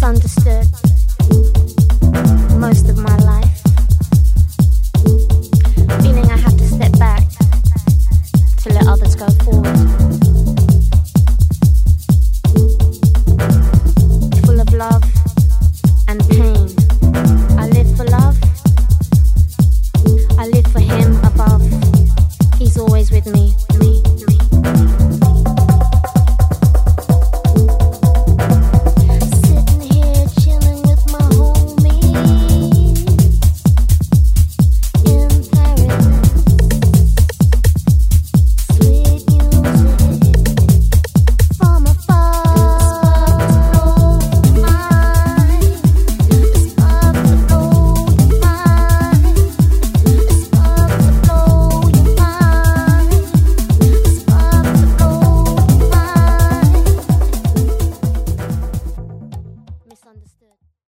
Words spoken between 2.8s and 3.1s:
of